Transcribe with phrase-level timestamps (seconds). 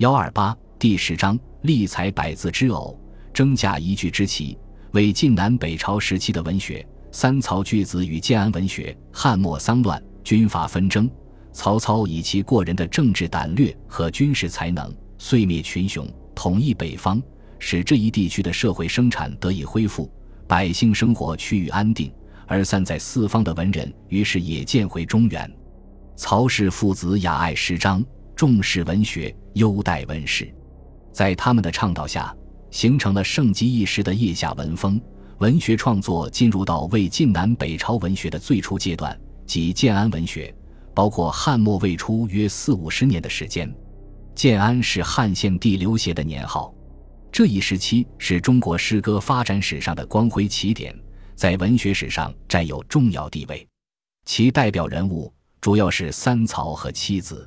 [0.00, 2.98] 幺二八第十章立才百字之偶，
[3.34, 4.56] 征架一句之奇，
[4.92, 6.86] 为晋南北朝时期的文学。
[7.12, 8.96] 三曹巨子与建安文学。
[9.12, 11.06] 汉末丧乱，军阀纷争，
[11.52, 17.22] 曹操以其过人的政治胆略和军事才能，遂灭群雄，统一北方，
[17.58, 20.10] 使这一地区的社会生产得以恢复，
[20.48, 22.10] 百姓生活趋于安定。
[22.46, 25.52] 而散在四方的文人，于是也渐回中原。
[26.16, 28.02] 曹氏父子雅爱诗章。
[28.40, 30.50] 重视文学，优待文士，
[31.12, 32.34] 在他们的倡导下，
[32.70, 34.98] 形成了盛极一时的腋下文风。
[35.40, 39.14] 文学创作进入到魏晋南北朝文学的最初阶段，
[39.44, 40.54] 即建安文学，
[40.94, 43.70] 包括汉末魏初约四五十年的时间。
[44.34, 46.74] 建安是汉献帝刘协的年号，
[47.30, 50.98] 这一时期是中国诗歌发展史上的光辉起点，
[51.34, 53.68] 在文学史上占有重要地位。
[54.24, 57.46] 其代表人物主要是三曹和七子。